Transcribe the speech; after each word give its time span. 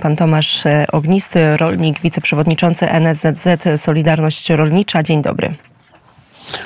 Pan 0.00 0.16
Tomasz 0.16 0.64
Ognisty, 0.92 1.56
rolnik, 1.56 2.00
wiceprzewodniczący 2.00 2.90
NSZZ 2.90 3.46
Solidarność 3.76 4.50
Rolnicza. 4.50 5.02
Dzień 5.02 5.22
dobry. 5.22 5.54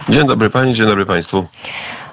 Dzień 0.08 0.27
dobry 0.27 0.51
Pani, 0.51 0.75
dzień 0.75 0.87
dobry 0.87 1.07
Państwu. 1.07 1.46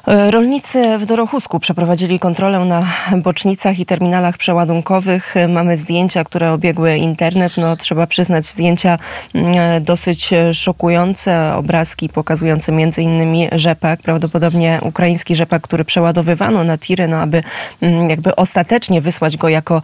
Rolnicy 0.08 0.98
w 0.98 1.06
Dorochusku 1.06 1.60
przeprowadzili 1.60 2.20
kontrolę 2.20 2.60
na 2.60 2.88
bocznicach 3.18 3.80
i 3.80 3.86
terminalach 3.86 4.38
przeładunkowych. 4.38 5.36
Mamy 5.50 5.78
zdjęcia, 5.78 6.24
które 6.24 6.52
obiegły 6.52 6.98
internet. 6.98 7.58
No, 7.58 7.78
trzeba 7.78 8.08
przyznać 8.08 8.46
zdjęcia 8.46 9.00
mm, 9.36 9.84
dosyć 9.84 10.30
szokujące. 10.54 11.56
Obrazki 11.56 12.10
pokazujące 12.10 12.72
między 12.72 13.02
innymi 13.02 13.48
rzepak, 13.52 14.02
prawdopodobnie 14.02 14.80
ukraiński 14.82 15.36
rzepak, 15.36 15.62
który 15.62 15.86
przeładowywano 15.86 16.64
na 16.64 16.78
tiry, 16.78 17.08
no, 17.08 17.18
aby 17.18 17.44
mm, 17.82 18.10
jakby 18.10 18.36
ostatecznie 18.36 19.02
wysłać 19.02 19.38
go 19.38 19.50
jako, 19.50 19.82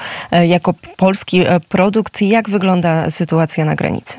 jako 0.47 0.73
polski 0.97 1.43
produkt. 1.69 2.21
Jak 2.21 2.49
wygląda 2.49 3.11
sytuacja 3.11 3.65
na 3.65 3.75
granicy? 3.75 4.17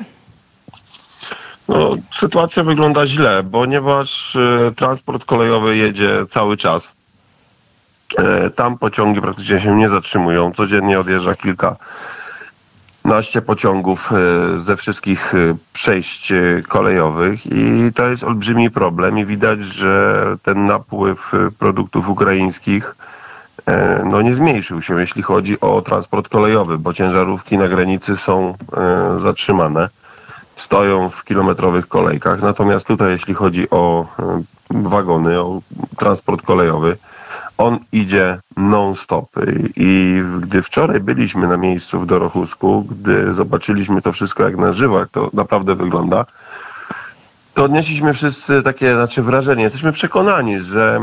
No, 1.67 1.95
sytuacja 2.19 2.63
wygląda 2.63 3.05
źle, 3.05 3.43
ponieważ 3.51 4.35
e, 4.35 4.71
transport 4.75 5.25
kolejowy 5.25 5.77
jedzie 5.77 6.25
cały 6.29 6.57
czas. 6.57 6.93
E, 8.17 8.49
tam 8.49 8.77
pociągi 8.77 9.21
praktycznie 9.21 9.59
się 9.59 9.75
nie 9.77 9.89
zatrzymują. 9.89 10.51
Codziennie 10.51 10.99
odjeżdża 10.99 11.35
kilka 11.35 11.75
naście 13.05 13.41
pociągów 13.41 14.11
e, 14.11 14.59
ze 14.59 14.77
wszystkich 14.77 15.33
przejść 15.73 16.33
kolejowych 16.67 17.45
i 17.45 17.91
to 17.95 18.07
jest 18.07 18.23
olbrzymi 18.23 18.71
problem 18.71 19.17
i 19.17 19.25
widać, 19.25 19.63
że 19.63 20.25
ten 20.43 20.65
napływ 20.65 21.31
produktów 21.59 22.09
ukraińskich 22.09 22.95
no 24.05 24.21
nie 24.21 24.35
zmniejszył 24.35 24.81
się, 24.81 24.99
jeśli 24.99 25.23
chodzi 25.23 25.59
o 25.59 25.81
transport 25.81 26.29
kolejowy, 26.29 26.77
bo 26.77 26.93
ciężarówki 26.93 27.57
na 27.57 27.67
granicy 27.67 28.15
są 28.15 28.57
zatrzymane 29.17 29.89
stoją 30.55 31.09
w 31.09 31.23
kilometrowych 31.23 31.87
kolejkach. 31.87 32.41
Natomiast 32.41 32.87
tutaj, 32.87 33.11
jeśli 33.11 33.33
chodzi 33.33 33.69
o 33.69 34.05
e, 34.19 34.43
wagony, 34.69 35.39
o 35.39 35.61
transport 35.97 36.41
kolejowy, 36.41 36.97
on 37.57 37.79
idzie 37.91 38.39
non-stop. 38.57 39.29
I 39.75 40.21
gdy 40.39 40.61
wczoraj 40.61 40.99
byliśmy 40.99 41.47
na 41.47 41.57
miejscu 41.57 41.99
w 41.99 42.05
Dorochusku, 42.05 42.85
gdy 42.89 43.33
zobaczyliśmy 43.33 44.01
to 44.01 44.11
wszystko 44.11 44.43
jak 44.43 44.57
na 44.57 44.73
żywo, 44.73 44.99
jak 44.99 45.09
to 45.09 45.29
naprawdę 45.33 45.75
wygląda, 45.75 46.25
to 47.53 47.63
odnieśliśmy 47.63 48.13
wszyscy 48.13 48.63
takie 48.63 48.93
znaczy 48.93 49.21
wrażenie, 49.21 49.63
jesteśmy 49.63 49.91
przekonani, 49.91 50.61
że 50.61 50.99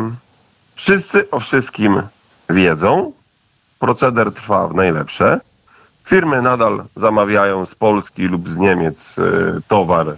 wszyscy 0.75 1.31
o 1.31 1.41
wszystkim 1.41 2.03
wiedzą, 2.51 3.13
proceder 3.79 4.33
trwa 4.33 4.69
w 4.69 4.75
najlepsze, 4.75 5.41
Firmy 6.11 6.43
nadal 6.43 6.85
zamawiają 6.97 7.67
z 7.67 7.75
Polski 7.75 8.23
lub 8.23 8.49
z 8.49 8.57
Niemiec 8.57 9.17
e, 9.19 9.23
towar 9.69 10.09
e, 10.09 10.17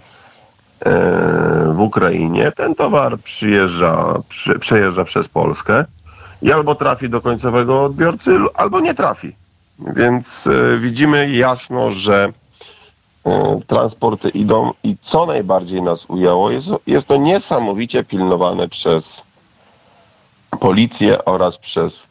w 1.73 1.79
Ukrainie. 1.79 2.51
Ten 2.51 2.75
towar 2.75 3.19
przyjeżdża, 3.19 4.21
przy, 4.27 4.59
przejeżdża 4.59 5.03
przez 5.03 5.29
Polskę 5.29 5.85
i 6.41 6.51
albo 6.51 6.75
trafi 6.75 7.09
do 7.09 7.21
końcowego 7.21 7.83
odbiorcy, 7.83 8.37
albo 8.55 8.79
nie 8.79 8.93
trafi. 8.93 9.35
Więc 9.79 10.47
e, 10.47 10.77
widzimy 10.77 11.29
jasno, 11.31 11.91
że 11.91 12.33
transporty 13.67 14.29
idą 14.29 14.71
i 14.83 14.97
co 15.01 15.25
najbardziej 15.25 15.81
nas 15.81 16.05
ujęło, 16.05 16.51
jest, 16.51 16.69
jest 16.87 17.07
to 17.07 17.17
niesamowicie 17.17 18.03
pilnowane 18.03 18.69
przez 18.69 19.23
policję 20.59 21.25
oraz 21.25 21.57
przez 21.57 22.07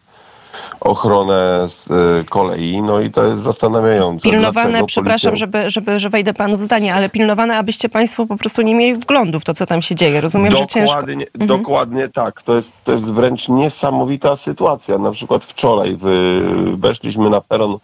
ochronę 0.81 1.69
z 1.69 1.91
y, 1.91 2.25
kolei, 2.25 2.83
no 2.83 3.01
i 3.01 3.11
to 3.11 3.27
jest 3.27 3.43
zastanawiające. 3.43 4.31
Pilnowane, 4.31 4.69
Dlaczego 4.69 4.87
przepraszam, 4.87 5.31
policja... 5.31 5.47
żeby, 5.47 5.71
żeby, 5.71 6.01
że 6.01 6.09
wejdę 6.09 6.35
panu 6.35 6.57
w 6.57 6.63
zdanie, 6.63 6.95
ale 6.95 7.09
pilnowane, 7.09 7.57
abyście 7.57 7.89
państwo 7.89 8.27
po 8.27 8.37
prostu 8.37 8.63
nie 8.63 8.75
mieli 8.75 8.95
wglądu 8.95 9.41
w 9.41 9.45
to, 9.45 9.55
co 9.55 9.67
tam 9.67 9.83
się 9.83 9.95
dzieje. 9.95 10.21
Rozumiem, 10.21 10.53
dokładnie, 10.53 10.69
że 10.69 10.87
ciężko... 10.87 11.01
Mhm. 11.01 11.47
Dokładnie 11.47 12.09
tak. 12.09 12.43
To 12.43 12.57
jest, 12.57 12.73
to 12.85 12.93
jest 12.93 13.15
wręcz 13.15 13.49
niesamowita 13.49 14.37
sytuacja. 14.37 14.99
Na 14.99 15.11
przykład 15.11 15.45
wczoraj 15.45 15.97
weszliśmy 16.75 17.31
na 17.31 17.41
peron 17.41 17.79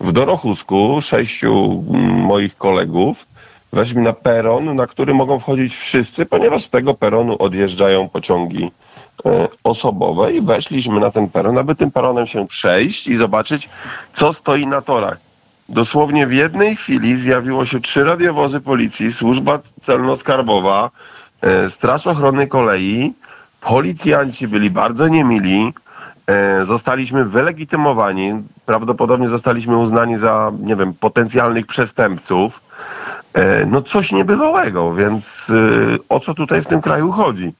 w 0.00 0.12
Dorochusku, 0.12 1.00
sześciu 1.00 1.84
moich 2.12 2.56
kolegów, 2.56 3.26
weźmy 3.72 4.02
na 4.02 4.12
peron, 4.12 4.76
na 4.76 4.86
który 4.86 5.14
mogą 5.14 5.38
wchodzić 5.38 5.74
wszyscy, 5.74 6.26
ponieważ 6.26 6.64
z 6.64 6.70
tego 6.70 6.94
peronu 6.94 7.36
odjeżdżają 7.38 8.08
pociągi 8.08 8.70
osobowe 9.64 10.32
i 10.32 10.40
weszliśmy 10.40 11.00
na 11.00 11.10
ten 11.10 11.28
peron, 11.28 11.58
aby 11.58 11.74
tym 11.74 11.90
peronem 11.90 12.26
się 12.26 12.46
przejść 12.46 13.06
i 13.06 13.16
zobaczyć, 13.16 13.68
co 14.14 14.32
stoi 14.32 14.66
na 14.66 14.82
torach. 14.82 15.18
Dosłownie 15.68 16.26
w 16.26 16.32
jednej 16.32 16.76
chwili 16.76 17.18
zjawiło 17.18 17.66
się 17.66 17.80
trzy 17.80 18.04
radiowozy 18.04 18.60
policji, 18.60 19.12
służba 19.12 19.58
celno-skarbowa, 19.82 20.90
e, 21.42 21.70
Straż 21.70 22.06
Ochrony 22.06 22.46
Kolei, 22.46 23.12
policjanci 23.60 24.48
byli 24.48 24.70
bardzo 24.70 25.08
niemili, 25.08 25.72
e, 26.26 26.64
zostaliśmy 26.64 27.24
wylegitymowani, 27.24 28.42
prawdopodobnie 28.66 29.28
zostaliśmy 29.28 29.76
uznani 29.76 30.18
za, 30.18 30.52
nie 30.60 30.76
wiem, 30.76 30.94
potencjalnych 30.94 31.66
przestępców. 31.66 32.60
No 33.66 33.82
coś 33.82 34.12
niebywałego, 34.12 34.94
więc 34.94 35.52
o 36.08 36.20
co 36.20 36.34
tutaj 36.34 36.62
w 36.62 36.66
tym 36.66 36.80
kraju 36.80 37.12
chodzi? 37.12 37.52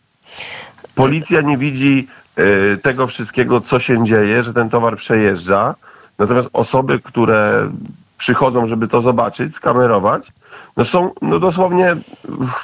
Policja 0.95 1.41
nie 1.41 1.59
widzi 1.59 2.09
y, 2.39 2.79
tego 2.83 3.07
wszystkiego, 3.07 3.61
co 3.61 3.81
się 3.81 4.05
dzieje, 4.05 4.43
że 4.43 4.55
ten 4.55 4.71
towar 4.71 4.97
przejeżdża. 4.97 5.75
Natomiast 6.19 6.51
osoby, 6.53 7.01
które 7.01 7.71
przychodzą, 8.19 8.67
żeby 8.67 8.89
to 8.89 9.03
zobaczyć, 9.03 9.55
skamerować, 9.55 10.33
no 10.77 10.85
są 10.85 11.11
no 11.23 11.41
dosłownie 11.41 11.97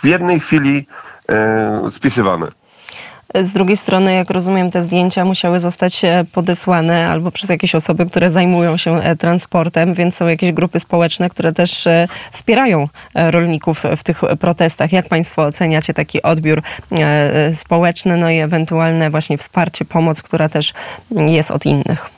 w 0.01 0.05
jednej 0.05 0.41
chwili 0.41 0.87
y, 1.87 1.91
spisywane. 1.91 2.47
Z 3.35 3.53
drugiej 3.53 3.77
strony, 3.77 4.15
jak 4.15 4.31
rozumiem, 4.31 4.71
te 4.71 4.83
zdjęcia 4.83 5.25
musiały 5.25 5.61
zostać 5.61 6.05
e, 6.05 6.25
podesłane 6.33 7.09
albo 7.09 7.31
przez 7.31 7.51
jakieś 7.51 7.75
osoby, 7.75 8.07
które 8.07 8.31
zajmują 8.31 8.77
się 8.77 9.03
e, 9.03 9.17
transportem, 9.17 9.95
więc 9.95 10.17
są 10.17 10.29
jakieś 10.29 10.53
grupy 10.53 10.81
społeczne, 10.81 11.31
które 11.31 11.53
też 11.53 11.87
e, 11.87 12.09
wspierają 12.33 12.89
rolników 13.15 13.83
w 13.97 14.05
tych 14.05 14.21
protestach. 14.41 14.93
Jak 14.93 15.09
Państwo 15.09 15.43
oceniacie 15.43 15.95
taki 15.95 16.23
odbiór 16.23 16.63
społeczny, 17.55 18.17
no 18.17 18.31
i 18.31 18.39
ewentualne 18.39 19.11
właśnie 19.11 19.39
wsparcie, 19.39 19.85
pomoc, 19.85 20.23
która 20.23 20.49
też 20.49 20.73
jest 21.11 21.51
od 21.51 21.67
innych? 21.67 22.11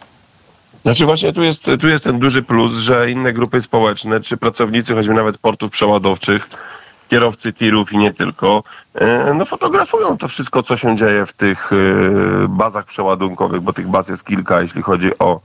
Znaczy 0.82 1.04
właśnie 1.04 1.32
tu 1.32 1.42
jest, 1.42 1.66
tu 1.80 1.88
jest 1.88 2.04
ten 2.04 2.18
duży 2.18 2.42
plus, 2.42 2.72
że 2.72 3.10
inne 3.10 3.32
grupy 3.32 3.62
społeczne, 3.62 4.20
czy 4.20 4.36
pracownicy 4.36 4.94
choćby 4.94 5.14
nawet 5.14 5.38
portów 5.38 5.70
przeładowczych, 5.70 6.48
kierowcy 7.12 7.52
tirów 7.52 7.92
i 7.92 7.98
nie 7.98 8.12
tylko, 8.14 8.62
e, 8.94 9.34
no 9.34 9.44
fotografują 9.44 10.18
to 10.18 10.28
wszystko, 10.28 10.62
co 10.62 10.76
się 10.76 10.96
dzieje 10.96 11.26
w 11.26 11.32
tych 11.32 11.70
e, 11.72 11.76
bazach 12.48 12.84
przeładunkowych, 12.84 13.60
bo 13.60 13.72
tych 13.72 13.88
baz 13.88 14.08
jest 14.08 14.24
kilka, 14.24 14.62
jeśli 14.62 14.82
chodzi 14.82 15.18
o 15.18 15.40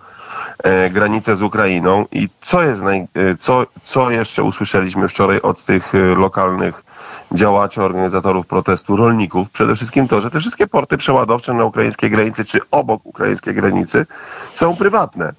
e, 0.64 0.90
granicę 0.90 1.36
z 1.36 1.42
Ukrainą. 1.42 2.06
I 2.12 2.30
co 2.42 2.62
jest 2.62 2.84
naj, 2.84 3.08
co, 3.40 3.66
co 3.84 4.12
jeszcze 4.12 4.44
usłyszeliśmy 4.44 5.08
wczoraj 5.08 5.42
od 5.42 5.66
tych 5.66 5.94
lokalnych 6.18 6.84
działaczy, 7.32 7.82
organizatorów 7.82 8.48
protestu, 8.48 8.96
rolników? 8.96 9.50
Przede 9.50 9.76
wszystkim 9.76 10.08
to, 10.08 10.22
że 10.22 10.32
te 10.32 10.40
wszystkie 10.40 10.68
porty 10.68 10.98
przeładowcze 10.98 11.54
na 11.54 11.66
ukraińskiej 11.66 12.10
granicy, 12.10 12.46
czy 12.46 12.60
obok 12.72 13.02
ukraińskiej 13.06 13.54
granicy 13.54 14.06
są 14.54 14.76
prywatne. 14.76 15.34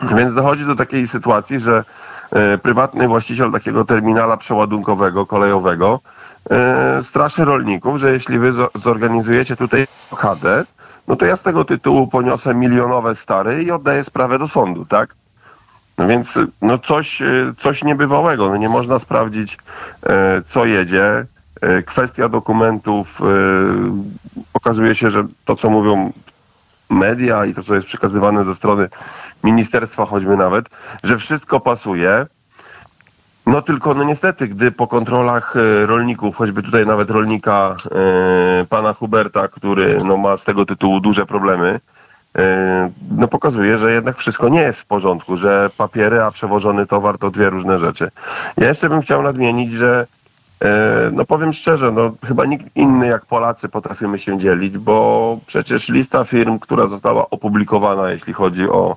Więc 0.00 0.34
dochodzi 0.34 0.66
do 0.66 0.74
takiej 0.74 1.06
sytuacji, 1.06 1.60
że 1.60 1.84
prywatny 2.62 3.08
właściciel 3.08 3.52
takiego 3.52 3.84
terminala 3.84 4.36
przeładunkowego, 4.36 5.26
kolejowego 5.26 6.00
e, 6.50 7.02
straszy 7.02 7.44
rolników, 7.44 8.00
że 8.00 8.12
jeśli 8.12 8.38
wy 8.38 8.50
zorganizujecie 8.74 9.56
tutaj 9.56 9.86
blokadę, 10.10 10.64
no 11.08 11.16
to 11.16 11.26
ja 11.26 11.36
z 11.36 11.42
tego 11.42 11.64
tytułu 11.64 12.08
poniosę 12.08 12.54
milionowe 12.54 13.14
stary 13.14 13.62
i 13.62 13.70
oddaję 13.70 14.04
sprawę 14.04 14.38
do 14.38 14.48
sądu, 14.48 14.84
tak? 14.84 15.14
No 15.98 16.08
więc 16.08 16.38
no 16.62 16.78
coś, 16.78 17.22
e, 17.22 17.26
coś 17.56 17.84
niebywałego. 17.84 18.48
No 18.48 18.56
nie 18.56 18.68
można 18.68 18.98
sprawdzić, 18.98 19.58
co 20.44 20.64
jedzie. 20.64 21.26
Kwestia 21.86 22.28
dokumentów 22.28 23.20
okazuje 24.54 24.94
się, 24.94 25.10
że 25.10 25.26
to, 25.44 25.56
co 25.56 25.70
mówią 25.70 26.12
media 26.90 27.44
i 27.44 27.54
to, 27.54 27.62
co 27.62 27.74
jest 27.74 27.86
przekazywane 27.86 28.44
ze 28.44 28.54
strony 28.54 28.88
ministerstwa 29.44 30.06
choćby 30.06 30.36
nawet, 30.36 30.66
że 31.02 31.18
wszystko 31.18 31.60
pasuje. 31.60 32.26
No 33.46 33.62
tylko, 33.62 33.94
no 33.94 34.04
niestety, 34.04 34.48
gdy 34.48 34.72
po 34.72 34.86
kontrolach 34.86 35.54
e, 35.56 35.86
rolników, 35.86 36.36
choćby 36.36 36.62
tutaj 36.62 36.86
nawet 36.86 37.10
rolnika 37.10 37.76
e, 38.60 38.64
pana 38.64 38.92
Huberta, 38.92 39.48
który 39.48 39.98
no, 40.04 40.16
ma 40.16 40.36
z 40.36 40.44
tego 40.44 40.66
tytułu 40.66 41.00
duże 41.00 41.26
problemy, 41.26 41.80
e, 42.38 42.90
no 43.10 43.28
pokazuje, 43.28 43.78
że 43.78 43.92
jednak 43.92 44.18
wszystko 44.18 44.48
nie 44.48 44.60
jest 44.60 44.80
w 44.80 44.86
porządku, 44.86 45.36
że 45.36 45.70
papiery, 45.76 46.22
a 46.22 46.30
przewożony 46.30 46.86
towar 46.86 47.18
to 47.18 47.30
dwie 47.30 47.50
różne 47.50 47.78
rzeczy. 47.78 48.10
Ja 48.56 48.68
jeszcze 48.68 48.88
bym 48.88 49.02
chciał 49.02 49.22
nadmienić, 49.22 49.72
że 49.72 50.06
no 51.12 51.24
powiem 51.24 51.52
szczerze, 51.52 51.92
no 51.92 52.12
chyba 52.24 52.44
nikt 52.44 52.76
inny 52.76 53.06
jak 53.06 53.26
Polacy 53.26 53.68
potrafimy 53.68 54.18
się 54.18 54.38
dzielić, 54.38 54.78
bo 54.78 55.38
przecież 55.46 55.88
lista 55.88 56.24
firm, 56.24 56.58
która 56.58 56.86
została 56.86 57.30
opublikowana, 57.30 58.10
jeśli 58.10 58.32
chodzi 58.32 58.68
o 58.68 58.96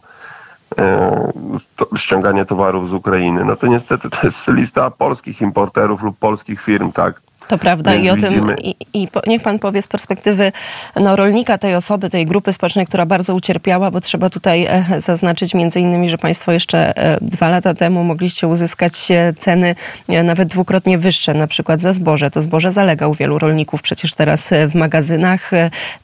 ściąganie 1.95 2.45
towarów 2.45 2.89
z 2.89 2.93
Ukrainy, 2.93 3.45
no 3.45 3.55
to 3.55 3.67
niestety 3.67 4.09
to 4.09 4.17
jest 4.23 4.47
lista 4.47 4.91
polskich 4.91 5.41
importerów 5.41 6.03
lub 6.03 6.17
polskich 6.17 6.61
firm, 6.61 6.91
tak? 6.91 7.21
To 7.49 7.57
prawda 7.57 7.91
Więc 7.91 8.05
i 8.05 8.09
o 8.09 8.15
widzimy... 8.15 8.55
tym 8.55 8.65
i, 8.65 8.75
i, 8.93 9.07
niech 9.27 9.41
pan 9.41 9.59
powie 9.59 9.81
z 9.81 9.87
perspektywy 9.87 10.51
no, 10.95 11.15
rolnika, 11.15 11.57
tej 11.57 11.75
osoby, 11.75 12.09
tej 12.09 12.25
grupy 12.25 12.53
społecznej, 12.53 12.85
która 12.87 13.05
bardzo 13.05 13.35
ucierpiała, 13.35 13.91
bo 13.91 14.01
trzeba 14.01 14.29
tutaj 14.29 14.65
e, 14.65 14.85
zaznaczyć 15.01 15.53
między 15.53 15.79
innymi, 15.79 16.09
że 16.09 16.17
państwo 16.17 16.51
jeszcze 16.51 16.97
e, 16.97 17.17
dwa 17.21 17.49
lata 17.49 17.73
temu 17.73 18.03
mogliście 18.03 18.47
uzyskać 18.47 19.11
e, 19.11 19.33
ceny 19.37 19.75
nawet 20.23 20.49
dwukrotnie 20.49 20.97
wyższe, 20.97 21.33
na 21.33 21.47
przykład 21.47 21.81
za 21.81 21.93
zboże. 21.93 22.31
To 22.31 22.41
zboże 22.41 22.71
zalega 22.71 23.07
u 23.07 23.13
wielu 23.13 23.39
rolników 23.39 23.81
przecież 23.81 24.13
teraz 24.13 24.49
w 24.69 24.75
magazynach. 24.75 25.51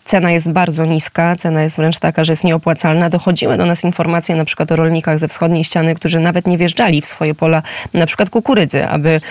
Cena 0.06 0.31
jest 0.31 0.51
bardzo 0.51 0.86
niska, 0.86 1.36
cena 1.36 1.63
jest 1.63 1.77
wręcz 1.77 2.00
taka, 2.00 2.24
że 2.24 2.31
jest 2.31 2.44
nieopłacalna. 2.44 3.09
Dochodziły 3.09 3.57
do 3.57 3.65
nas 3.65 3.83
informacje 3.83 4.36
na 4.36 4.45
przykład 4.45 4.71
o 4.71 4.75
rolnikach 4.75 5.19
ze 5.19 5.27
wschodniej 5.27 5.63
ściany, 5.63 5.95
którzy 5.95 6.19
nawet 6.19 6.48
nie 6.48 6.57
wjeżdżali 6.57 7.01
w 7.01 7.06
swoje 7.06 7.36
pola, 7.36 7.62
na 7.94 8.06
przykład 8.06 8.30
kukurydzy, 8.30 8.88
aby, 8.88 9.21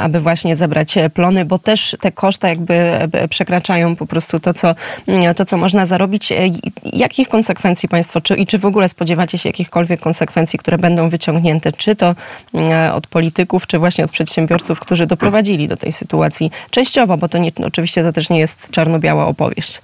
aby 0.00 0.20
właśnie 0.20 0.56
zebrać 0.56 0.94
plony, 1.14 1.45
bo 1.46 1.58
też 1.58 1.96
te 2.00 2.12
koszta 2.12 2.48
jakby 2.48 2.74
e, 2.74 3.28
przekraczają 3.28 3.96
po 3.96 4.06
prostu 4.06 4.40
to, 4.40 4.54
co, 4.54 4.74
mm, 5.06 5.34
to, 5.34 5.44
co 5.44 5.56
można 5.56 5.86
zarobić. 5.86 6.32
E, 6.32 6.36
jakich 6.84 7.28
konsekwencji 7.28 7.88
Państwo, 7.88 8.20
czy, 8.20 8.34
i 8.34 8.46
czy 8.46 8.58
w 8.58 8.64
ogóle 8.64 8.88
spodziewacie 8.88 9.38
się 9.38 9.48
jakichkolwiek 9.48 10.00
konsekwencji, 10.00 10.58
które 10.58 10.78
będą 10.78 11.08
wyciągnięte, 11.08 11.72
czy 11.72 11.96
to 11.96 12.14
mm, 12.54 12.94
od 12.94 13.06
polityków, 13.06 13.66
czy 13.66 13.78
właśnie 13.78 14.04
od 14.04 14.10
przedsiębiorców, 14.10 14.80
którzy 14.80 15.06
doprowadzili 15.06 15.68
do 15.68 15.76
tej 15.76 15.92
sytuacji 15.92 16.50
częściowo, 16.70 17.16
bo 17.16 17.28
to 17.28 17.38
nie, 17.38 17.50
oczywiście 17.66 18.02
to 18.02 18.12
też 18.12 18.30
nie 18.30 18.38
jest 18.38 18.70
czarno-biała 18.70 19.26
opowieść. 19.26 19.80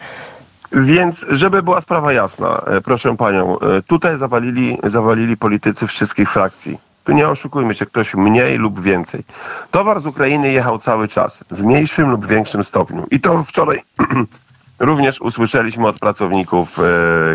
Więc, 0.72 1.26
żeby 1.30 1.62
była 1.62 1.80
sprawa 1.80 2.12
jasna, 2.12 2.62
e, 2.66 2.80
proszę 2.80 3.16
panią, 3.16 3.56
tutaj 3.86 4.16
zawalili, 4.16 4.78
zawalili 4.84 5.36
politycy 5.36 5.86
wszystkich 5.86 6.32
frakcji 6.32 6.91
tu 7.04 7.12
nie 7.12 7.28
oszukujmy 7.28 7.74
się, 7.74 7.86
ktoś 7.86 8.14
mniej 8.14 8.58
lub 8.58 8.80
więcej. 8.80 9.24
Towar 9.70 10.00
z 10.00 10.06
Ukrainy 10.06 10.52
jechał 10.52 10.78
cały 10.78 11.08
czas, 11.08 11.44
w 11.50 11.62
mniejszym 11.62 12.10
lub 12.10 12.26
większym 12.26 12.62
stopniu. 12.62 13.06
I 13.10 13.20
to 13.20 13.42
wczoraj 13.42 13.78
również 14.78 15.20
usłyszeliśmy 15.20 15.86
od 15.86 15.98
pracowników 15.98 16.78
e, 16.78 16.82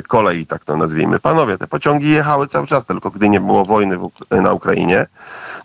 kolei, 0.02 0.46
tak 0.46 0.66
to 0.66 0.78
nazwijmy. 0.78 1.20
Panowie, 1.20 1.58
te 1.58 1.68
pociągi 1.68 2.10
jechały 2.10 2.48
cały 2.48 2.68
czas, 2.68 2.86
tylko 2.86 3.12
gdy 3.12 3.30
nie 3.30 3.40
było 3.40 3.66
wojny 3.66 3.98
na 4.32 4.54
Ukrainie, 4.54 5.06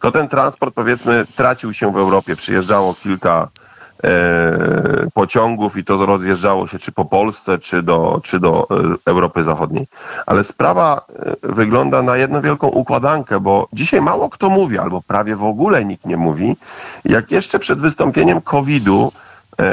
to 0.00 0.10
ten 0.10 0.28
transport, 0.28 0.74
powiedzmy, 0.74 1.26
tracił 1.34 1.72
się 1.72 1.92
w 1.92 1.96
Europie. 1.96 2.36
Przyjeżdżało 2.36 2.94
kilka 2.94 3.48
pociągów 5.14 5.76
i 5.76 5.84
to 5.84 6.06
rozjeżdżało 6.06 6.66
się 6.66 6.78
czy 6.78 6.92
po 6.92 7.04
Polsce, 7.04 7.58
czy 7.58 7.82
do, 7.82 8.20
czy 8.24 8.40
do 8.40 8.66
e, 8.70 9.10
Europy 9.10 9.44
Zachodniej. 9.44 9.86
Ale 10.26 10.44
sprawa 10.44 11.00
e, 11.08 11.36
wygląda 11.42 12.02
na 12.02 12.16
jedną 12.16 12.40
wielką 12.40 12.68
układankę, 12.68 13.40
bo 13.40 13.68
dzisiaj 13.72 14.00
mało 14.00 14.28
kto 14.28 14.50
mówi, 14.50 14.78
albo 14.78 15.02
prawie 15.02 15.36
w 15.36 15.44
ogóle 15.44 15.84
nikt 15.84 16.06
nie 16.06 16.16
mówi, 16.16 16.56
jak 17.04 17.30
jeszcze 17.30 17.58
przed 17.58 17.80
wystąpieniem 17.80 18.40
COVID-u 18.40 19.12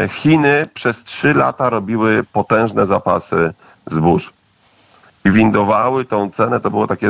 Chiny 0.09 0.69
przez 0.73 1.03
trzy 1.03 1.33
lata 1.33 1.69
robiły 1.69 2.23
potężne 2.33 2.85
zapasy 2.85 3.53
zbóż. 3.85 4.33
I 5.25 5.31
windowały 5.31 6.05
tą 6.05 6.31
cenę, 6.31 6.59
to 6.59 6.71
było 6.71 6.87
takie 6.87 7.09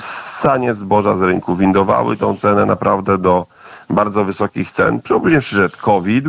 sanie 0.00 0.74
zboża 0.74 1.14
z 1.14 1.22
rynku, 1.22 1.56
windowały 1.56 2.16
tą 2.16 2.36
cenę 2.36 2.66
naprawdę 2.66 3.18
do 3.18 3.46
bardzo 3.90 4.24
wysokich 4.24 4.70
cen. 4.70 5.00
Później 5.02 5.40
przyszedł 5.40 5.76
COVID, 5.80 6.24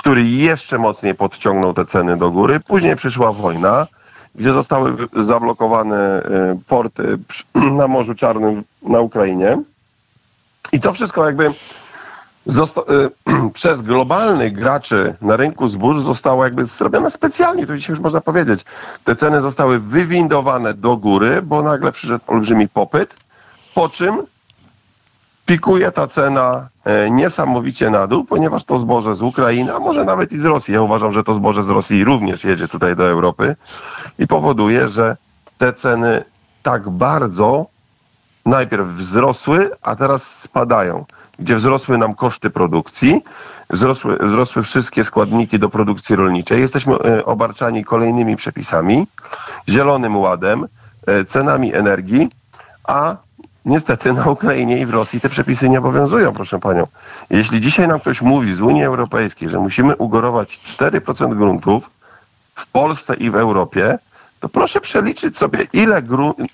który 0.00 0.22
jeszcze 0.22 0.78
mocniej 0.78 1.14
podciągnął 1.14 1.74
te 1.74 1.84
ceny 1.84 2.16
do 2.16 2.30
góry. 2.30 2.60
Później 2.60 2.96
przyszła 2.96 3.32
wojna, 3.32 3.86
gdzie 4.34 4.52
zostały 4.52 4.96
zablokowane 5.16 6.22
y, 6.22 6.58
porty 6.66 7.18
na 7.78 7.88
Morzu 7.88 8.14
Czarnym 8.14 8.64
na 8.82 9.00
Ukrainie. 9.00 9.62
I 10.72 10.80
to 10.80 10.92
wszystko 10.92 11.26
jakby 11.26 11.54
zosta- 12.46 12.80
y, 12.80 13.50
przez 13.60 13.82
globalnych 13.82 14.52
graczy 14.52 15.14
na 15.20 15.36
rynku 15.36 15.68
zbóż 15.68 16.02
zostało 16.02 16.44
jakby 16.44 16.64
zrobione 16.64 17.10
specjalnie, 17.10 17.66
to 17.66 17.76
dzisiaj 17.76 17.92
już 17.92 18.00
można 18.00 18.20
powiedzieć. 18.20 18.64
Te 19.04 19.16
ceny 19.16 19.40
zostały 19.40 19.78
wywindowane 19.78 20.74
do 20.74 20.96
góry, 20.96 21.42
bo 21.42 21.62
nagle 21.62 21.92
przyszedł 21.92 22.24
olbrzymi 22.26 22.68
popyt, 22.68 23.16
po 23.74 23.88
czym 23.88 24.22
pikuje 25.46 25.92
ta 25.92 26.06
cena 26.06 26.68
niesamowicie 27.10 27.90
na 27.90 28.06
dół, 28.06 28.24
ponieważ 28.24 28.64
to 28.64 28.78
zboże 28.78 29.16
z 29.16 29.22
Ukrainy, 29.22 29.74
a 29.74 29.78
może 29.78 30.04
nawet 30.04 30.32
i 30.32 30.38
z 30.38 30.44
Rosji, 30.44 30.74
ja 30.74 30.82
uważam, 30.82 31.12
że 31.12 31.24
to 31.24 31.34
zboże 31.34 31.62
z 31.62 31.70
Rosji 31.70 32.04
również 32.04 32.44
jedzie 32.44 32.68
tutaj 32.68 32.96
do 32.96 33.08
Europy 33.08 33.56
i 34.18 34.26
powoduje, 34.26 34.88
że 34.88 35.16
te 35.58 35.72
ceny 35.72 36.24
tak 36.62 36.90
bardzo 36.90 37.66
najpierw 38.46 38.86
wzrosły, 38.86 39.70
a 39.82 39.96
teraz 39.96 40.40
spadają. 40.40 41.04
Gdzie 41.38 41.56
wzrosły 41.56 41.98
nam 41.98 42.14
koszty 42.14 42.50
produkcji, 42.50 43.22
wzrosły, 43.70 44.16
wzrosły 44.16 44.62
wszystkie 44.62 45.04
składniki 45.04 45.58
do 45.58 45.68
produkcji 45.68 46.16
rolniczej. 46.16 46.60
Jesteśmy 46.60 46.94
e, 46.94 47.24
obarczani 47.24 47.84
kolejnymi 47.84 48.36
przepisami, 48.36 49.06
zielonym 49.68 50.16
ładem, 50.16 50.66
e, 51.06 51.24
cenami 51.24 51.74
energii, 51.74 52.30
a 52.84 53.16
Niestety 53.64 54.12
na 54.12 54.26
Ukrainie 54.26 54.78
i 54.78 54.86
w 54.86 54.90
Rosji 54.90 55.20
te 55.20 55.28
przepisy 55.28 55.68
nie 55.68 55.78
obowiązują, 55.78 56.32
proszę 56.32 56.58
panią. 56.58 56.86
Jeśli 57.30 57.60
dzisiaj 57.60 57.88
nam 57.88 58.00
ktoś 58.00 58.22
mówi 58.22 58.54
z 58.54 58.60
Unii 58.60 58.84
Europejskiej, 58.84 59.48
że 59.48 59.58
musimy 59.58 59.96
ugorować 59.96 60.60
4% 60.64 61.34
gruntów 61.34 61.90
w 62.54 62.66
Polsce 62.66 63.14
i 63.14 63.30
w 63.30 63.34
Europie, 63.36 63.98
to 64.40 64.48
proszę 64.48 64.80
przeliczyć 64.80 65.38
sobie, 65.38 65.66
ile, 65.72 66.02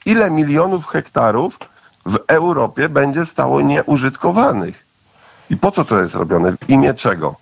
ile 0.06 0.30
milionów 0.30 0.86
hektarów 0.86 1.58
w 2.06 2.18
Europie 2.26 2.88
będzie 2.88 3.26
stało 3.26 3.60
nieużytkowanych. 3.60 4.86
I 5.50 5.56
po 5.56 5.70
co 5.70 5.84
to 5.84 6.00
jest 6.00 6.14
robione? 6.14 6.52
W 6.52 6.70
imię 6.70 6.94
czego? 6.94 7.34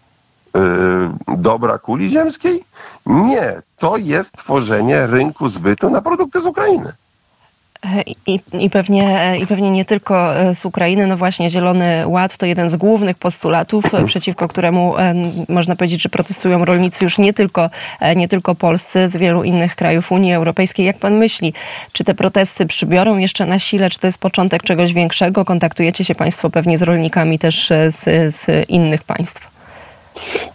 Yy, 0.54 1.36
dobra 1.36 1.78
kuli 1.78 2.10
ziemskiej? 2.10 2.64
Nie. 3.06 3.62
To 3.78 3.96
jest 3.96 4.32
tworzenie 4.32 5.06
rynku 5.06 5.48
zbytu 5.48 5.90
na 5.90 6.02
produkty 6.02 6.40
z 6.40 6.46
Ukrainy. 6.46 6.92
I, 8.26 8.40
i, 8.52 8.70
pewnie, 8.70 9.36
I 9.42 9.46
pewnie 9.46 9.70
nie 9.70 9.84
tylko 9.84 10.36
e, 10.36 10.54
z 10.54 10.64
Ukrainy. 10.64 11.06
No 11.06 11.16
właśnie, 11.16 11.50
Zielony 11.50 12.06
Ład 12.06 12.36
to 12.36 12.46
jeden 12.46 12.70
z 12.70 12.76
głównych 12.76 13.18
postulatów, 13.18 13.94
e, 13.94 14.06
przeciwko 14.06 14.48
któremu 14.48 14.98
e, 14.98 15.14
można 15.48 15.76
powiedzieć, 15.76 16.02
że 16.02 16.08
protestują 16.08 16.64
rolnicy 16.64 17.04
już 17.04 17.18
nie 17.18 17.32
tylko, 17.32 17.70
nie 18.16 18.28
tylko 18.28 18.54
polscy, 18.54 19.08
z 19.08 19.16
wielu 19.16 19.44
innych 19.44 19.76
krajów 19.76 20.12
Unii 20.12 20.34
Europejskiej. 20.34 20.86
Jak 20.86 20.98
pan 20.98 21.14
myśli, 21.14 21.52
czy 21.92 22.04
te 22.04 22.14
protesty 22.14 22.66
przybiorą 22.66 23.18
jeszcze 23.18 23.46
na 23.46 23.58
sile, 23.58 23.90
czy 23.90 23.98
to 23.98 24.06
jest 24.06 24.18
początek 24.18 24.62
czegoś 24.62 24.92
większego? 24.92 25.44
Kontaktujecie 25.44 26.04
się 26.04 26.14
państwo 26.14 26.50
pewnie 26.50 26.78
z 26.78 26.82
rolnikami 26.82 27.38
też 27.38 27.72
z, 27.88 28.34
z 28.34 28.68
innych 28.68 29.04
państw. 29.04 29.53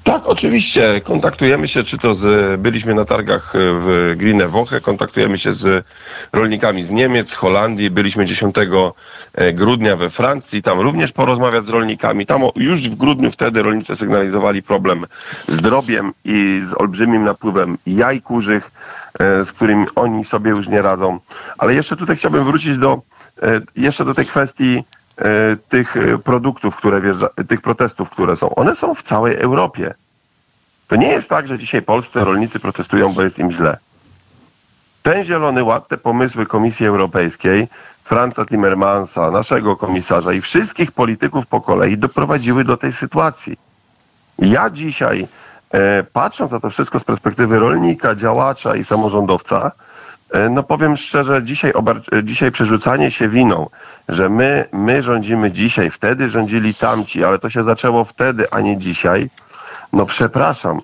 Tak, 0.04 0.28
oczywiście. 0.28 1.02
Kontaktujemy 1.04 1.68
się, 1.68 1.84
czy 1.84 1.98
to 1.98 2.14
z, 2.14 2.62
byliśmy 2.62 2.94
na 2.94 3.06
targach 3.06 3.54
w 3.54 4.14
Grine 4.18 4.48
Woche, 4.48 4.82
kontaktujemy 4.82 5.38
się 5.38 5.54
z 5.54 5.86
rolnikami 6.34 6.84
z 6.84 6.92
Niemiec, 6.92 7.34
Holandii, 7.34 7.90
byliśmy 7.90 8.26
10 8.26 8.56
e, 9.34 9.54
grudnia 9.54 9.96
we 9.96 10.10
Francji, 10.10 10.62
tam 10.62 10.80
również 10.80 11.12
porozmawiać 11.12 11.66
z 11.66 11.70
rolnikami. 11.70 12.26
Tam 12.26 12.42
już 12.56 12.90
w 12.90 12.96
grudniu 12.96 13.32
wtedy 13.32 13.64
rolnicy 13.64 13.96
sygnalizowali 13.96 14.64
problem 14.64 15.06
z 15.48 15.62
drobiem 15.62 16.12
i 16.26 16.60
z 16.64 16.74
olbrzymim 16.74 17.24
napływem 17.24 17.78
jaj 17.88 18.22
kurzych, 18.22 18.72
e, 19.20 19.44
z 19.44 19.54
którym 19.54 19.86
oni 19.96 20.26
sobie 20.26 20.52
już 20.52 20.68
nie 20.68 20.82
radzą. 20.82 21.20
Ale 21.58 21.74
jeszcze 21.74 21.96
tutaj 21.96 22.16
chciałbym 22.16 22.46
wrócić 22.46 22.78
do, 22.78 23.02
e, 23.42 23.62
jeszcze 23.76 24.06
do 24.06 24.14
tej 24.14 24.26
kwestii 24.26 24.84
E, 24.99 24.99
tych 25.70 25.98
e, 25.98 26.18
produktów, 26.18 26.76
które 26.76 27.02
wjeżdża, 27.02 27.30
tych 27.48 27.62
protestów, 27.62 28.10
które 28.10 28.36
są. 28.36 28.56
One 28.56 28.76
są 28.76 28.94
w 28.96 29.02
całej 29.04 29.36
Europie. 29.36 29.94
To 30.88 30.96
nie 30.96 31.08
jest 31.08 31.30
tak, 31.30 31.48
że 31.48 31.58
dzisiaj 31.58 31.82
polscy 31.82 32.20
rolnicy 32.24 32.60
protestują, 32.60 33.14
bo 33.14 33.22
jest 33.22 33.40
im 33.40 33.52
źle. 33.52 33.78
Ten 35.04 35.24
Zielony 35.24 35.64
Ład, 35.64 35.88
te 35.88 35.98
pomysły 35.98 36.46
Komisji 36.46 36.86
Europejskiej, 36.86 37.68
Franza 38.04 38.46
Timmermansa, 38.46 39.32
naszego 39.32 39.76
komisarza 39.76 40.34
i 40.34 40.42
wszystkich 40.42 40.92
polityków 40.92 41.46
po 41.48 41.62
kolei 41.62 41.98
doprowadziły 41.98 42.64
do 42.64 42.78
tej 42.78 42.94
sytuacji. 42.94 43.58
Ja 44.40 44.70
dzisiaj, 44.70 45.22
e, 45.22 45.28
patrząc 46.14 46.52
na 46.52 46.60
to 46.60 46.70
wszystko 46.70 47.00
z 47.00 47.04
perspektywy 47.04 47.60
rolnika, 47.60 48.16
działacza 48.16 48.76
i 48.76 48.84
samorządowca, 48.84 49.72
E, 50.32 50.50
no 50.50 50.64
powiem 50.64 50.98
szczerze, 50.98 51.44
dzisiaj, 51.44 51.74
dzisiaj 52.24 52.52
przerzucanie 52.52 53.12
się 53.12 53.30
winą, 53.30 53.70
że 54.10 54.30
my, 54.30 54.66
my 54.72 55.04
rządzimy 55.04 55.52
dzisiaj, 55.52 55.92
wtedy 55.92 56.30
rządzili 56.30 56.76
tamci, 56.76 57.24
ale 57.24 57.40
to 57.40 57.50
się 57.50 57.64
zaczęło 57.64 58.06
wtedy, 58.06 58.52
a 58.52 58.62
nie 58.62 58.78
dzisiaj. 58.78 59.30
No 59.94 60.06
przepraszam, 60.06 60.82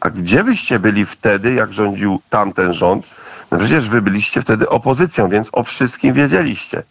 a 0.00 0.10
gdzie 0.10 0.44
wyście 0.44 0.78
byli 0.78 1.06
wtedy, 1.06 1.54
jak 1.54 1.72
rządził 1.72 2.20
tamten 2.30 2.72
rząd? 2.72 3.06
No 3.50 3.58
przecież 3.58 3.88
wy 3.88 4.02
byliście 4.02 4.42
wtedy 4.42 4.68
opozycją, 4.68 5.28
więc 5.28 5.50
o 5.52 5.62
wszystkim 5.62 6.14
wiedzieliście. 6.14 6.82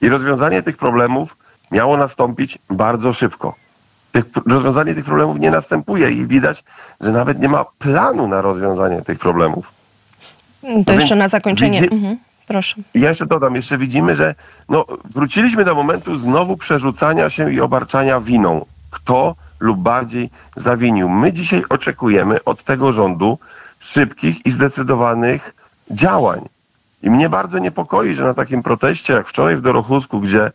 I 0.00 0.08
rozwiązanie 0.08 0.62
tych 0.62 0.76
problemów 0.76 1.36
miało 1.70 1.96
nastąpić 1.96 2.58
bardzo 2.70 3.12
szybko. 3.12 3.54
Tych, 4.16 4.24
rozwiązanie 4.46 4.94
tych 4.94 5.04
problemów 5.04 5.38
nie 5.38 5.50
następuje 5.50 6.10
i 6.10 6.26
widać, 6.26 6.64
że 7.00 7.12
nawet 7.12 7.40
nie 7.40 7.48
ma 7.48 7.64
planu 7.78 8.28
na 8.28 8.40
rozwiązanie 8.40 9.02
tych 9.02 9.18
problemów. 9.18 9.72
To 10.62 10.68
no 10.86 10.94
jeszcze 10.94 11.16
na 11.16 11.28
zakończenie. 11.28 11.80
Widzi... 11.80 11.94
Mhm. 11.94 12.18
Proszę. 12.46 12.76
Ja 12.94 13.08
jeszcze 13.08 13.26
dodam, 13.26 13.54
jeszcze 13.54 13.78
widzimy, 13.78 14.16
że 14.16 14.34
no, 14.68 14.84
wróciliśmy 15.14 15.64
do 15.64 15.74
momentu 15.74 16.16
znowu 16.16 16.56
przerzucania 16.56 17.30
się 17.30 17.52
i 17.52 17.60
obarczania 17.60 18.20
winą. 18.20 18.66
Kto 18.90 19.34
lub 19.60 19.78
bardziej 19.78 20.30
zawinił. 20.56 21.08
My 21.08 21.32
dzisiaj 21.32 21.62
oczekujemy 21.68 22.44
od 22.44 22.64
tego 22.64 22.92
rządu 22.92 23.38
szybkich 23.80 24.46
i 24.46 24.50
zdecydowanych 24.50 25.54
działań. 25.90 26.48
I 27.06 27.10
mnie 27.10 27.28
bardzo 27.28 27.58
niepokoi, 27.58 28.14
że 28.14 28.24
na 28.24 28.34
takim 28.34 28.62
proteście 28.62 29.12
jak 29.12 29.26
wczoraj 29.26 29.56
w 29.56 29.60
Dorochusku, 29.60 30.20
gdzie 30.20 30.50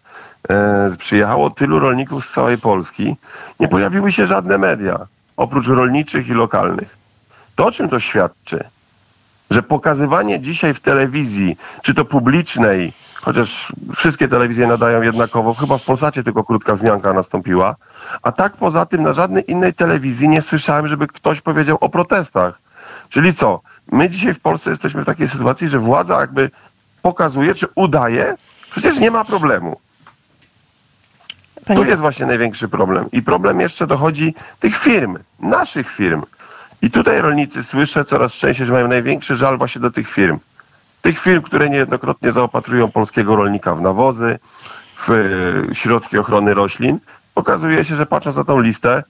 e, 0.49 0.89
przyjechało 0.99 1.49
tylu 1.49 1.79
rolników 1.79 2.25
z 2.25 2.33
całej 2.33 2.57
Polski, 2.57 3.15
nie 3.59 3.67
pojawiły 3.67 4.11
się 4.11 4.27
żadne 4.27 4.57
media, 4.57 5.07
oprócz 5.37 5.67
rolniczych 5.67 6.27
i 6.27 6.33
lokalnych. 6.33 6.97
To 7.55 7.65
o 7.65 7.71
czym 7.71 7.89
to 7.89 7.99
świadczy? 7.99 8.63
Że 9.51 9.63
pokazywanie 9.63 10.39
dzisiaj 10.39 10.73
w 10.73 10.79
telewizji, 10.79 11.57
czy 11.81 11.93
to 11.93 12.05
publicznej, 12.05 12.93
chociaż 13.21 13.73
wszystkie 13.95 14.27
telewizje 14.27 14.67
nadają 14.67 15.01
jednakowo, 15.01 15.53
chyba 15.53 15.77
w 15.77 15.83
Polsacie 15.83 16.23
tylko 16.23 16.43
krótka 16.43 16.75
zmianka 16.75 17.13
nastąpiła, 17.13 17.75
a 18.21 18.31
tak 18.31 18.57
poza 18.57 18.85
tym 18.85 19.03
na 19.03 19.13
żadnej 19.13 19.51
innej 19.51 19.73
telewizji 19.73 20.29
nie 20.29 20.41
słyszałem, 20.41 20.87
żeby 20.87 21.07
ktoś 21.07 21.41
powiedział 21.41 21.77
o 21.81 21.89
protestach. 21.89 22.70
Czyli 23.11 23.33
co? 23.33 23.61
My 23.91 24.09
dzisiaj 24.09 24.33
w 24.33 24.39
Polsce 24.39 24.69
jesteśmy 24.69 25.01
w 25.01 25.05
takiej 25.05 25.29
sytuacji, 25.29 25.69
że 25.69 25.79
władza 25.79 26.19
jakby 26.21 26.49
pokazuje, 27.01 27.55
czy 27.55 27.67
udaje, 27.75 28.35
przecież 28.71 28.99
nie 28.99 29.11
ma 29.11 29.25
problemu. 29.25 29.79
Panie, 31.65 31.79
Tu 31.79 31.85
jest 31.85 32.01
właśnie 32.01 32.25
największy 32.25 32.69
problem. 32.69 33.11
I 33.11 33.23
problem 33.23 33.59
jeszcze 33.59 33.87
dochodzi 33.87 34.35
tych 34.59 34.77
firm, 34.77 35.17
naszych 35.39 35.91
firm. 35.91 36.23
I 36.81 36.91
tutaj 36.91 37.21
rolnicy 37.21 37.63
słyszę 37.63 38.05
coraz 38.05 38.33
częściej, 38.33 38.65
że 38.65 38.73
mają 38.73 38.87
największy 38.87 39.35
żal 39.35 39.57
właśnie 39.57 39.81
do 39.81 39.91
tych 39.91 40.09
firm. 40.09 40.39
Tych 41.01 41.19
firm, 41.19 41.41
które 41.41 41.69
niejednokrotnie 41.69 42.31
zaopatrują 42.31 42.91
polskiego 42.91 43.35
rolnika 43.35 43.75
w 43.75 43.81
nawozy, 43.81 44.39
w 44.95 45.09
e, 45.09 45.75
środki 45.75 46.17
ochrony 46.17 46.53
roślin. 46.53 46.99
Okazuje 47.35 47.85
się, 47.85 47.95
że 47.95 48.05
patrząc 48.05 48.37
na 48.37 48.43
tą 48.43 48.59
listę, 48.59 49.03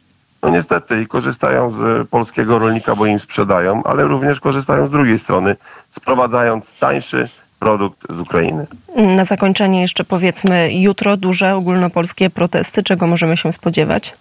no 0.43 0.49
niestety 0.49 1.01
i 1.01 1.07
korzystają 1.07 1.69
z 1.69 2.09
polskiego 2.09 2.59
rolnika, 2.59 2.95
bo 2.95 3.05
im 3.05 3.19
sprzedają, 3.19 3.83
ale 3.83 4.03
również 4.03 4.39
korzystają 4.39 4.87
z 4.87 4.91
drugiej 4.91 5.19
strony, 5.19 5.55
sprowadzając 5.91 6.73
tańszy 6.73 7.29
produkt 7.59 7.99
z 8.09 8.19
Ukrainy. 8.19 8.67
na 8.95 9.25
zakończenie 9.25 9.81
jeszcze 9.81 10.03
powiedzmy, 10.03 10.73
jutro 10.73 11.17
duże 11.17 11.55
ogólnopolskie 11.55 12.29
protesty. 12.29 12.83
Czego 12.83 13.07
możemy 13.07 13.37
się 13.37 13.53
spodziewać? 13.53 14.13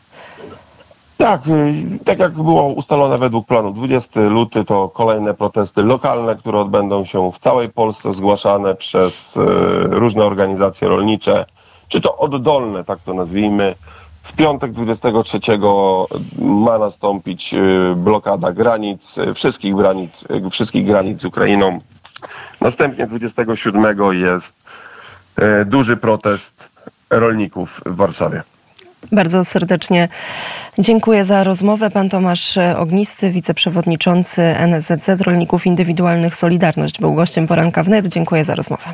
Tak, 1.17 1.47
y, 1.49 2.05
tak 2.05 2.19
jak 2.19 2.33
było 2.33 2.67
ustalone 2.67 3.19
według 3.19 3.47
planu, 3.47 3.73
20 3.73 4.21
luty 4.21 4.65
to 4.65 4.89
kolejne 4.89 5.35
protesty 5.35 5.83
lokalne, 5.83 6.37
które 6.37 6.59
odbędą 6.59 7.05
się 7.05 7.33
w 7.33 7.39
całej 7.39 7.69
Polsce, 7.69 8.13
zgłaszane 8.13 8.75
przez 8.75 9.37
y, 9.37 9.41
różne 9.83 10.25
organizacje 10.25 10.89
rolnicze, 10.89 11.47
czy 11.89 12.01
to 12.01 12.17
oddolne, 12.17 12.85
tak 12.85 12.99
to 13.05 13.15
nazwijmy. 13.15 13.75
W 14.23 14.33
piątek 14.33 14.73
23 14.73 15.41
ma 16.39 16.79
nastąpić 16.79 17.55
y, 17.55 17.95
blokada 17.97 18.53
granic, 18.53 19.19
y, 19.19 19.35
wszystkich 19.35 19.75
granic, 19.75 20.25
y, 20.47 20.51
wszystkich 20.51 20.87
granic 20.87 21.21
z 21.21 21.25
Ukrainą. 21.25 21.81
Następnie 22.61 23.07
27 23.07 24.13
jest 24.13 24.57
duży 25.67 25.97
protest 25.97 26.71
rolników 27.11 27.81
w 27.87 27.97
Warszawie. 27.97 28.43
Bardzo 29.13 29.45
serdecznie 29.45 30.09
dziękuję 30.79 31.25
za 31.25 31.45
rozmowę. 31.45 31.91
Pan 31.91 32.09
Tomasz 32.09 32.59
Ognisty, 32.77 33.31
wiceprzewodniczący 33.31 34.43
NSZZ 34.43 35.21
Rolników 35.21 35.67
Indywidualnych 35.67 36.37
Solidarność, 36.37 37.01
był 37.01 37.15
gościem 37.15 37.47
poranka 37.47 37.83
wnet. 37.83 38.07
Dziękuję 38.07 38.45
za 38.45 38.55
rozmowę. 38.55 38.85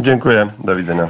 Dziękuję, 0.00 0.46
do 0.64 0.76
widzenia. 0.76 1.06